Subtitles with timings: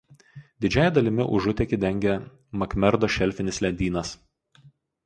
[0.65, 2.17] Didžiąja dalimi užutėkį dengia
[2.63, 4.21] Makmerdo šelfinis ledynas.